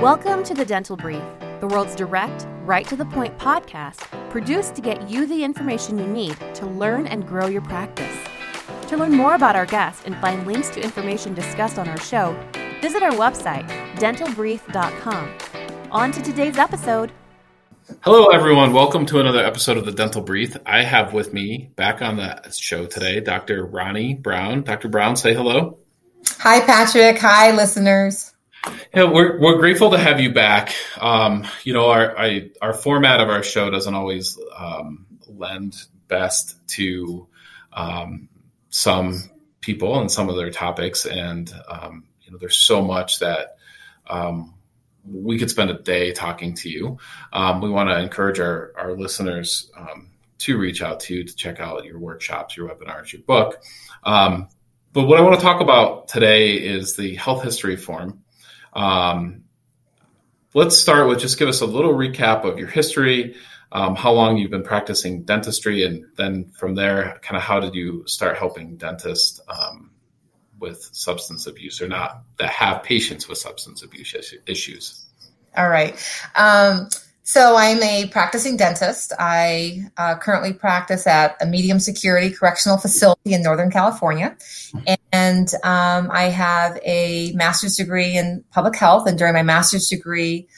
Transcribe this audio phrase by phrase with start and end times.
[0.00, 1.22] Welcome to the Dental Brief,
[1.60, 6.06] the world's direct, right to the point podcast produced to get you the information you
[6.06, 8.16] need to learn and grow your practice.
[8.88, 12.34] To learn more about our guests and find links to information discussed on our show,
[12.80, 15.34] visit our website, dentalbrief.com.
[15.90, 17.12] On to today's episode.
[18.00, 18.72] Hello, everyone.
[18.72, 20.56] Welcome to another episode of the Dental Brief.
[20.64, 23.66] I have with me back on the show today Dr.
[23.66, 24.62] Ronni Brown.
[24.62, 24.88] Dr.
[24.88, 25.76] Brown, say hello.
[26.38, 27.18] Hi, Patrick.
[27.18, 28.32] Hi, listeners.
[28.94, 30.74] Yeah, we're we're grateful to have you back.
[31.00, 35.76] Um, you know, our I, our format of our show doesn't always um, lend
[36.08, 37.26] best to
[37.72, 38.28] um,
[38.68, 43.56] some people and some of their topics, and um, you know, there's so much that
[44.08, 44.54] um,
[45.10, 46.98] we could spend a day talking to you.
[47.32, 49.70] Um, we want to encourage our our listeners
[50.38, 53.62] to reach out to you to check out your workshops, your webinars, your book.
[54.04, 58.22] but what I want to talk about today is the health history form.
[58.72, 59.44] Um,
[60.54, 63.36] let's start with just give us a little recap of your history,
[63.72, 67.74] um, how long you've been practicing dentistry, and then from there, kind of how did
[67.74, 69.90] you start helping dentists um,
[70.58, 74.14] with substance abuse or not that have patients with substance abuse
[74.46, 75.06] issues?
[75.56, 75.94] All right.
[76.36, 76.88] Um,
[77.22, 79.12] so I'm a practicing dentist.
[79.18, 84.36] I uh, currently practice at a medium security correctional facility in Northern California.
[84.86, 84.98] And
[85.62, 89.06] um, I have a master's degree in public health.
[89.06, 90.48] And during my master's degree,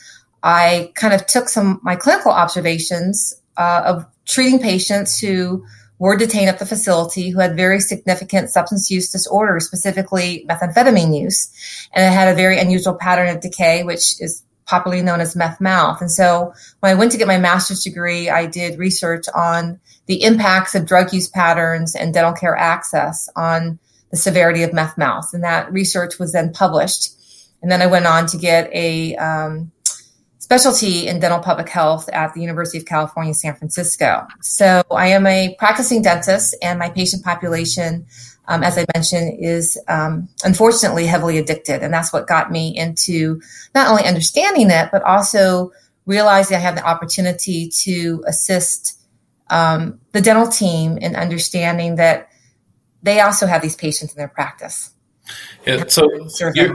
[0.42, 5.64] I kind of took some my clinical observations uh, of treating patients who
[5.98, 11.88] were detained at the facility who had very significant substance use disorders, specifically methamphetamine use.
[11.92, 15.60] And it had a very unusual pattern of decay, which is popularly known as meth
[15.60, 16.00] mouth.
[16.00, 20.22] And so when I went to get my master's degree, I did research on the
[20.24, 23.78] impacts of drug use patterns and dental care access on
[24.12, 25.28] the severity of meth mouth.
[25.32, 27.10] And that research was then published.
[27.60, 29.72] And then I went on to get a um,
[30.38, 34.28] specialty in dental public health at the University of California, San Francisco.
[34.40, 38.06] So I am a practicing dentist, and my patient population
[38.48, 41.82] um, as I mentioned, is um, unfortunately heavily addicted.
[41.82, 43.40] And that's what got me into
[43.74, 45.72] not only understanding it, but also
[46.06, 49.00] realizing I have the opportunity to assist
[49.50, 52.28] um, the dental team in understanding that
[53.02, 54.90] they also have these patients in their practice.
[55.66, 56.08] Yeah, so
[56.54, 56.74] you're,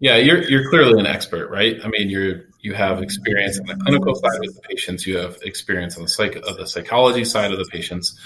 [0.00, 1.78] yeah, you're you're clearly an expert, right?
[1.84, 5.36] I mean, you're you have experience on the clinical side with the patients, you have
[5.42, 8.18] experience on the psych of the psychology side of the patients.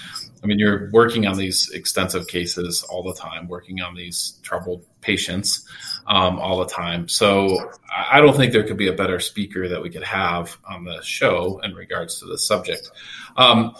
[0.44, 4.84] I mean, you're working on these extensive cases all the time, working on these troubled
[5.00, 5.66] patients
[6.06, 7.08] um, all the time.
[7.08, 10.84] So I don't think there could be a better speaker that we could have on
[10.84, 12.90] the show in regards to this subject.
[13.36, 13.74] Um,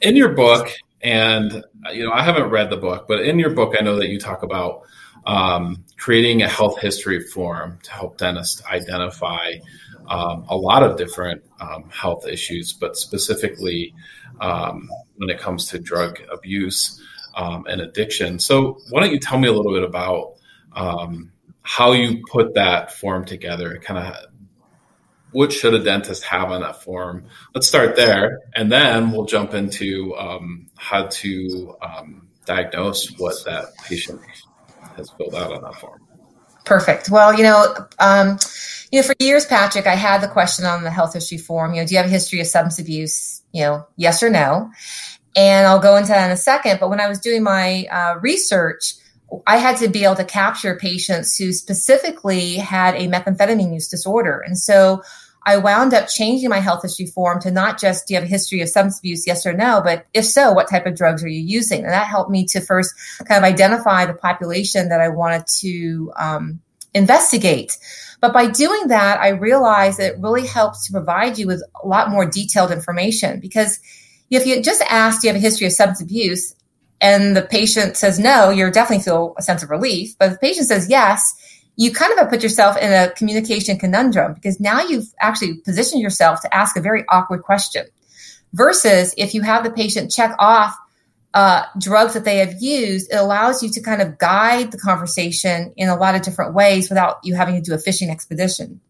[0.00, 0.68] in your book,
[1.02, 4.08] and you know, I haven't read the book, but in your book, I know that
[4.08, 4.82] you talk about
[5.26, 9.52] um, creating a health history form to help dentists identify
[10.08, 13.94] um, a lot of different um, health issues, but specifically
[14.40, 17.00] um, when it comes to drug abuse
[17.36, 18.38] um, and addiction.
[18.38, 20.34] So, why don't you tell me a little bit about
[20.72, 21.32] um,
[21.62, 23.78] how you put that form together?
[23.82, 24.14] Kind of
[25.32, 27.24] what should a dentist have on that form?
[27.54, 30.14] Let's start there, and then we'll jump into
[30.76, 31.76] how to
[32.46, 34.20] diagnose what that patient
[34.96, 36.00] has filled out on that form.
[36.64, 37.10] Perfect.
[37.10, 38.38] Well, you know, um,
[38.92, 41.74] you know, for years, Patrick, I had the question on the health history form.
[41.74, 43.42] You know, do you have a history of substance abuse?
[43.52, 44.70] You know, yes or no.
[45.36, 46.78] And I'll go into that in a second.
[46.80, 48.94] But when I was doing my uh, research,
[49.46, 54.40] I had to be able to capture patients who specifically had a methamphetamine use disorder.
[54.40, 55.02] And so
[55.46, 58.30] I wound up changing my health history form to not just do you have a
[58.30, 61.28] history of substance abuse, yes or no, but if so, what type of drugs are
[61.28, 61.82] you using?
[61.82, 66.12] And that helped me to first kind of identify the population that I wanted to
[66.18, 66.60] um,
[66.92, 67.78] investigate.
[68.20, 71.86] But by doing that, I realized that it really helps to provide you with a
[71.86, 73.80] lot more detailed information because
[74.28, 76.54] if you just ask, do you have a history of substance abuse?
[77.00, 80.16] And the patient says no, you're definitely feel a sense of relief.
[80.18, 81.34] But if the patient says yes,
[81.76, 86.02] you kind of have put yourself in a communication conundrum because now you've actually positioned
[86.02, 87.86] yourself to ask a very awkward question.
[88.52, 90.76] Versus if you have the patient check off
[91.32, 95.72] uh, drugs that they have used, it allows you to kind of guide the conversation
[95.76, 98.80] in a lot of different ways without you having to do a fishing expedition.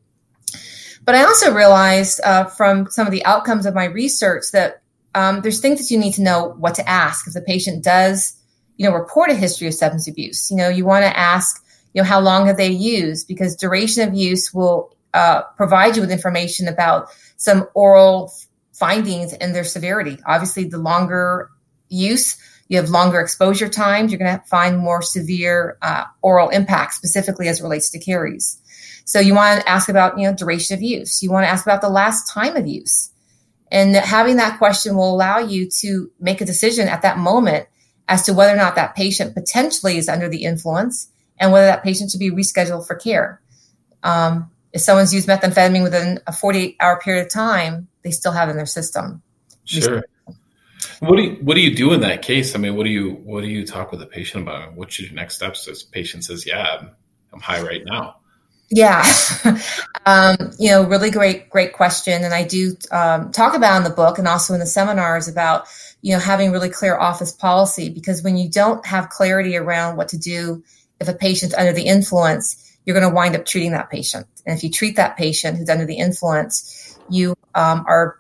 [1.05, 4.83] But I also realized uh, from some of the outcomes of my research that
[5.15, 8.37] um, there's things that you need to know what to ask if the patient does,
[8.77, 10.51] you know, report a history of substance abuse.
[10.51, 14.07] You know, you want to ask you know how long have they used because duration
[14.07, 18.33] of use will uh, provide you with information about some oral
[18.73, 21.51] findings and their severity obviously the longer
[21.89, 26.95] use you have longer exposure times you're going to find more severe uh, oral impact
[26.95, 28.61] specifically as it relates to caries
[29.05, 31.21] So you want to ask about, you know, duration of use.
[31.21, 33.11] You want to ask about the last time of use.
[33.71, 37.69] And having that question will allow you to make a decision at that moment
[38.09, 41.85] as to whether or not that patient potentially is under the influence and whether that
[41.85, 43.41] patient should be rescheduled for care.
[44.03, 48.49] Um, if someone's used methamphetamine within a 48 hour period of time, they still have
[48.49, 49.23] in their system.
[49.65, 50.03] Sure.
[51.01, 52.55] What do you what do you do in that case?
[52.55, 54.75] I mean, what do you what do you talk with the patient about?
[54.75, 55.67] What should your next steps?
[55.67, 56.91] This patient says, "Yeah, I'm,
[57.33, 58.17] I'm high right now."
[58.71, 59.05] Yeah,
[60.07, 63.91] um, you know, really great great question, and I do um, talk about in the
[63.91, 65.67] book and also in the seminars about
[66.03, 70.09] you know having really clear office policy because when you don't have clarity around what
[70.09, 70.63] to do
[71.01, 74.57] if a patient's under the influence, you're going to wind up treating that patient, and
[74.57, 78.19] if you treat that patient who's under the influence, you um, are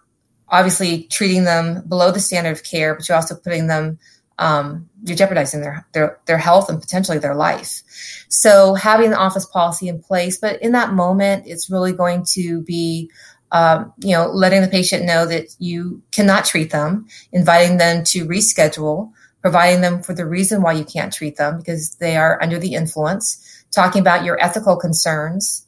[0.48, 4.00] obviously treating them below the standard of care, but you're also putting them,
[4.40, 7.82] um, you're jeopardizing their, their, their health and potentially their life.
[8.28, 12.62] So having the office policy in place, but in that moment, it's really going to
[12.62, 13.10] be,
[13.52, 18.26] um, you know, letting the patient know that you cannot treat them, inviting them to
[18.26, 22.58] reschedule, providing them for the reason why you can't treat them because they are under
[22.58, 25.66] the influence, talking about your ethical concerns,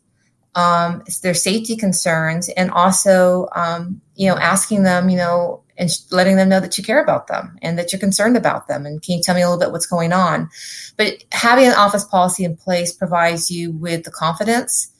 [0.55, 6.37] um, their safety concerns, and also, um, you know, asking them, you know, and letting
[6.37, 8.87] them know that you care about them and that you're concerned about them.
[8.87, 10.49] And can you tell me a little bit what's going on?
[10.96, 14.93] But having an office policy in place provides you with the confidence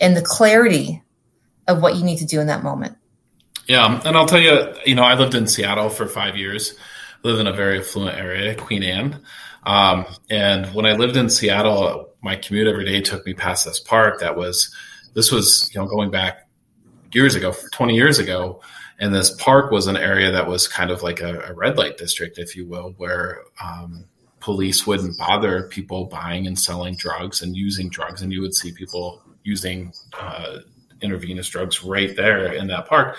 [0.00, 1.02] and the clarity
[1.68, 2.96] of what you need to do in that moment.
[3.68, 6.74] Yeah, and I'll tell you, you know, I lived in Seattle for five years.
[7.22, 9.20] Live in a very affluent area, Queen Anne.
[9.64, 13.80] Um, and when I lived in Seattle, my commute every day took me past this
[13.80, 14.74] park that was
[15.12, 16.48] this was you know going back
[17.12, 18.60] years ago 20 years ago
[18.98, 21.98] and this park was an area that was kind of like a, a red light
[21.98, 24.06] district if you will where um,
[24.40, 28.22] police wouldn't bother people buying and selling drugs and using drugs.
[28.22, 30.58] And you would see people using uh,
[31.02, 33.16] intravenous drugs right there in that park.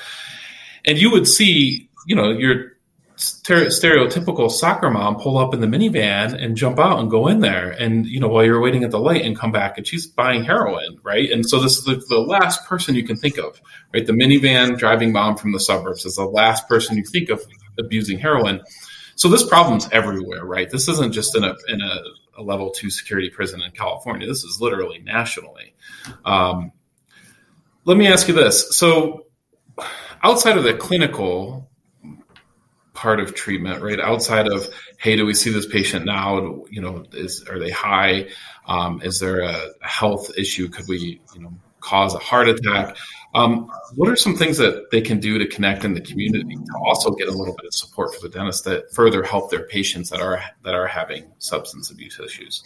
[0.85, 2.76] And you would see you know your
[3.17, 7.71] stereotypical soccer mom pull up in the minivan and jump out and go in there
[7.71, 10.43] and you know while you're waiting at the light and come back and she's buying
[10.43, 11.31] heroin right?
[11.31, 13.59] And so this is the, the last person you can think of
[13.91, 14.05] right?
[14.05, 17.43] The minivan driving mom from the suburbs is the last person you think of
[17.79, 18.61] abusing heroin.
[19.15, 20.69] So this problem's everywhere right?
[20.69, 22.01] This isn't just in a in a,
[22.37, 24.27] a level two security prison in california.
[24.27, 25.73] This is literally nationally.
[26.23, 26.71] Um,
[27.83, 28.77] let me ask you this.
[28.77, 29.25] So
[30.21, 31.66] outside of the clinical
[32.97, 33.99] part of treatment, right?
[33.99, 34.67] Outside of,
[34.97, 36.65] hey, do we see this patient now?
[36.71, 38.27] You know, is are they high?
[38.65, 40.67] Um, is there a health issue?
[40.67, 42.97] Could we, you know, cause a heart attack?
[43.35, 46.73] Um, what are some things that they can do to connect in the community to
[46.85, 50.09] also get a little bit of support for the dentist that further help their patients
[50.09, 52.63] that are that are having substance abuse issues?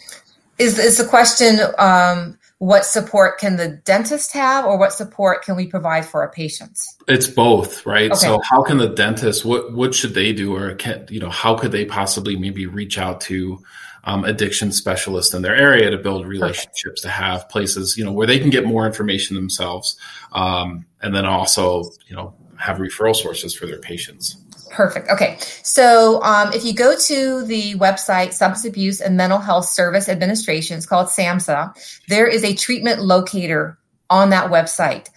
[0.58, 5.56] Is is the question um, what support can the dentist have or what support can
[5.56, 6.96] we provide for our patients?
[7.08, 8.12] It's both right?
[8.12, 8.20] Okay.
[8.20, 11.56] so how can the dentist what what should they do or can you know how
[11.56, 13.60] could they possibly maybe reach out to
[14.04, 18.28] um, addiction specialists in their area to build relationships to have places you know where
[18.28, 19.96] they can get more information themselves
[20.30, 24.36] um, and then also you know have referral sources for their patients
[24.72, 25.10] Perfect.
[25.10, 25.36] Okay.
[25.62, 30.78] So um, if you go to the website Substance Abuse and Mental Health Service Administration,
[30.78, 33.78] it's called SAMHSA, there is a treatment locator
[34.08, 35.10] on that website.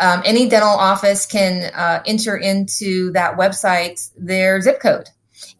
[0.00, 5.08] Um, any dental office can uh, enter into that website their zip code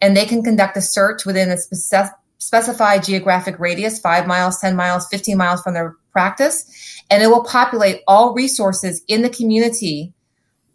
[0.03, 4.77] and they can conduct a search within a spec- specified geographic radius 5 miles, 10
[4.77, 7.03] miles, 15 miles from their practice.
[7.11, 10.13] And it will populate all resources in the community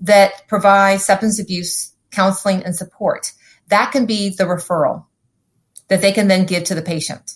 [0.02, 3.32] that provide substance abuse counseling, and support.
[3.68, 5.06] That can be the referral
[5.88, 7.34] that they can then give to the patient.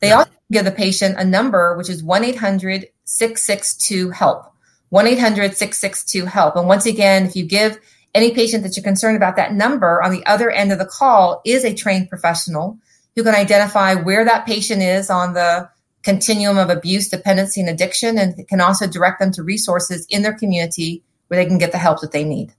[0.00, 0.18] They yeah.
[0.18, 4.52] also give the patient a number, which is 1 800 662 HELP.
[4.88, 6.56] 1 800 662 HELP.
[6.56, 7.78] And once again, if you give
[8.14, 11.40] any patient that you're concerned about, that number on the other end of the call
[11.44, 12.78] is a trained professional
[13.14, 15.68] who can identify where that patient is on the
[16.02, 20.34] continuum of abuse, dependency, and addiction, and can also direct them to resources in their
[20.34, 22.52] community where they can get the help that they need.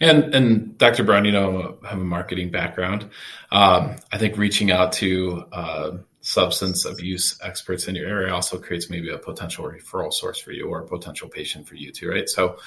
[0.00, 1.04] And and Dr.
[1.04, 3.08] Brown, you know, have a marketing background.
[3.50, 8.90] Um, I think reaching out to uh, substance abuse experts in your area also creates
[8.90, 12.28] maybe a potential referral source for you or a potential patient for you too, right?
[12.28, 12.58] So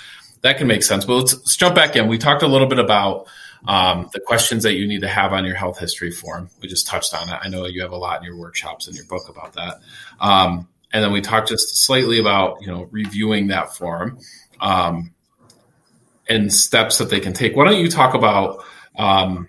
[0.41, 1.05] that can make sense.
[1.05, 2.07] But let's, let's jump back in.
[2.07, 3.27] We talked a little bit about
[3.67, 6.49] um, the questions that you need to have on your health history form.
[6.61, 7.39] We just touched on it.
[7.41, 9.79] I know you have a lot in your workshops and your book about that.
[10.19, 14.19] Um, and then we talked just slightly about you know reviewing that form.
[14.59, 15.13] Um,
[16.33, 17.55] and steps that they can take.
[17.55, 18.63] Why don't you talk about
[18.97, 19.47] um,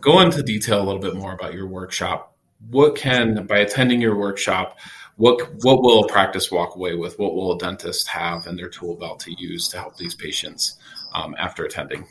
[0.00, 2.34] go into detail a little bit more about your workshop?
[2.70, 4.78] What can by attending your workshop,
[5.16, 7.18] what what will a practice walk away with?
[7.18, 10.78] What will a dentist have in their tool belt to use to help these patients
[11.14, 12.06] um, after attending?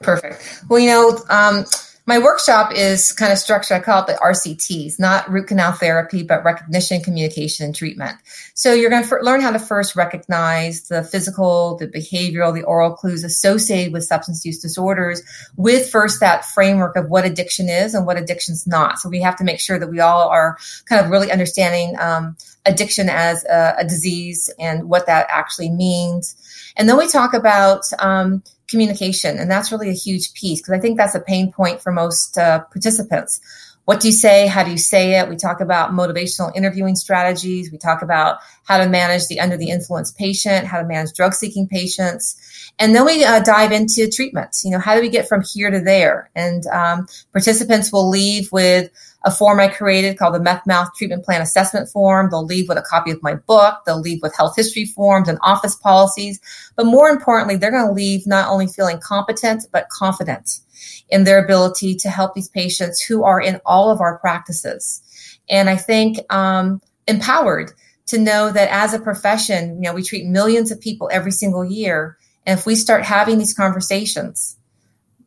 [0.00, 0.64] Perfect.
[0.68, 1.64] Well, you know, um,
[2.10, 6.24] my workshop is kind of structured, I call it the RCTs, not root canal therapy,
[6.24, 8.16] but recognition, communication, and treatment.
[8.54, 12.64] So you're going to f- learn how to first recognize the physical, the behavioral, the
[12.64, 15.22] oral clues associated with substance use disorders
[15.56, 18.98] with first that framework of what addiction is and what addiction's not.
[18.98, 22.36] So we have to make sure that we all are kind of really understanding um,
[22.66, 26.34] addiction as a, a, disease and what that actually means.
[26.76, 29.38] And then we talk about um, communication.
[29.38, 32.38] And that's really a huge piece because I think that's a pain point for most
[32.38, 33.40] uh, participants.
[33.84, 34.46] What do you say?
[34.46, 35.28] How do you say it?
[35.28, 37.72] We talk about motivational interviewing strategies.
[37.72, 41.34] We talk about how to manage the under the influence patient, how to manage drug
[41.34, 42.72] seeking patients.
[42.78, 44.64] And then we uh, dive into treatments.
[44.64, 46.30] You know, how do we get from here to there?
[46.34, 48.90] And um, participants will leave with
[49.24, 52.30] a form I created called the Meth Mouth Treatment Plan Assessment Form.
[52.30, 53.80] They'll leave with a copy of my book.
[53.84, 56.40] They'll leave with health history forms and office policies.
[56.76, 60.60] But more importantly, they're going to leave not only feeling competent, but confident
[61.08, 65.02] in their ability to help these patients who are in all of our practices.
[65.48, 67.72] And I think um, empowered
[68.06, 71.64] to know that as a profession, you know, we treat millions of people every single
[71.64, 72.18] year.
[72.46, 74.56] And if we start having these conversations,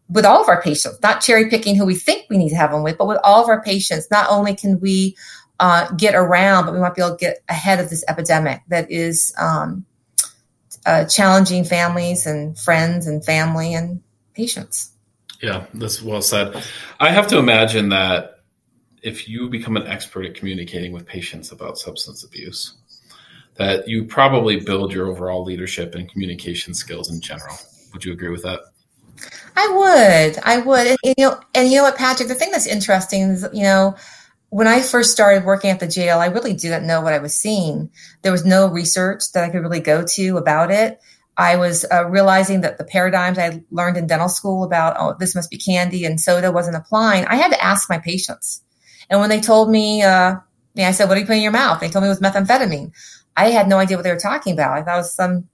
[0.09, 2.71] with all of our patients, not cherry picking who we think we need to have
[2.71, 5.15] them with, but with all of our patients, not only can we
[5.59, 8.91] uh, get around, but we might be able to get ahead of this epidemic that
[8.91, 9.85] is um,
[10.85, 14.01] uh, challenging families and friends and family and
[14.33, 14.91] patients.
[15.43, 16.63] Yeah, that's well said.
[17.01, 18.39] I have to imagine that
[19.01, 22.75] if you become an expert at communicating with patients about substance abuse,
[23.55, 27.57] that you probably build your overall leadership and communication skills in general.
[27.91, 28.61] Would you agree with that?
[29.57, 30.39] I would.
[30.45, 30.87] I would.
[30.87, 33.97] And, you know, and you know what, Patrick, the thing that's interesting is, you know,
[34.49, 37.35] when I first started working at the jail, I really didn't know what I was
[37.35, 37.91] seeing.
[38.21, 41.01] There was no research that I could really go to about it.
[41.37, 45.33] I was uh, realizing that the paradigms I learned in dental school about, oh, this
[45.35, 47.25] must be candy and soda wasn't applying.
[47.25, 48.61] I had to ask my patients.
[49.09, 50.35] And when they told me, uh,
[50.77, 51.79] I said, what are you putting in your mouth?
[51.79, 52.91] They told me it was methamphetamine.
[53.35, 54.77] I had no idea what they were talking about.
[54.77, 55.47] I thought it was some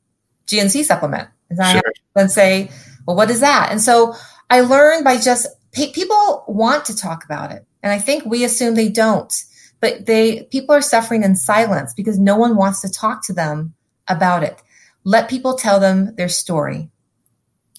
[0.48, 1.30] GNC supplement.
[1.50, 1.66] And sure.
[1.66, 1.84] I had
[2.16, 2.72] then say,
[3.06, 3.70] well, what is that?
[3.72, 4.16] And so
[4.50, 7.66] I learned by just people want to talk about it.
[7.82, 9.34] And I think we assume they don't,
[9.80, 13.74] but they, people are suffering in silence because no one wants to talk to them
[14.08, 14.62] about it.
[15.04, 16.90] Let people tell them their story.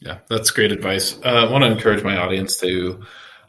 [0.01, 1.19] Yeah, that's great advice.
[1.25, 3.03] Uh, I want to encourage my audience to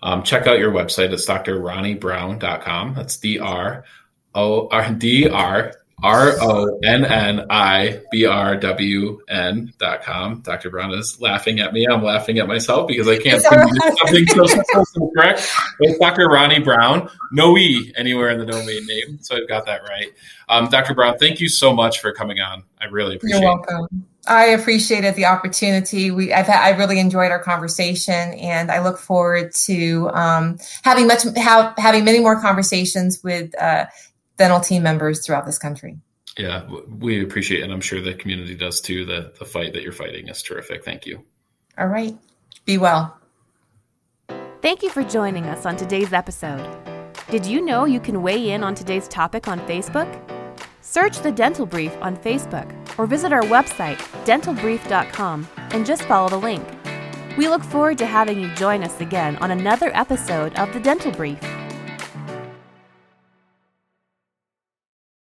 [0.03, 1.11] um, check out your website.
[1.11, 2.93] It's drronnibrown.com.
[2.93, 3.85] That's D R
[4.35, 10.41] O R D R R O N N I B R W N dot com.
[10.41, 10.69] Dr.
[10.69, 11.85] Brown is laughing at me.
[11.85, 15.47] I'm laughing at myself because I can't something so, so, so correct.
[15.79, 16.27] It's Dr.
[16.27, 17.09] Ronni Brown.
[17.31, 19.19] No E anywhere in the domain name.
[19.21, 20.07] So I've got that right.
[20.49, 20.93] Um, Dr.
[20.93, 22.63] Brown, thank you so much for coming on.
[22.79, 23.87] I really appreciate You're welcome.
[23.91, 24.11] It.
[24.27, 26.11] I appreciated the opportunity.
[26.11, 31.07] We, I've had, I really enjoyed our conversation, and I look forward to um, having
[31.07, 33.85] much, have, having many more conversations with uh,
[34.37, 35.97] dental team members throughout this country.
[36.37, 37.63] Yeah, we appreciate it.
[37.63, 39.05] And I'm sure the community does too.
[39.05, 40.85] The, the fight that you're fighting is terrific.
[40.85, 41.23] Thank you.
[41.77, 42.17] All right.
[42.65, 43.17] Be well.
[44.61, 46.77] Thank you for joining us on today's episode.
[47.29, 50.07] Did you know you can weigh in on today's topic on Facebook?
[50.81, 56.37] Search the Dental Brief on Facebook or visit our website, dentalbrief.com, and just follow the
[56.37, 56.67] link.
[57.37, 61.11] We look forward to having you join us again on another episode of the Dental
[61.11, 61.39] Brief.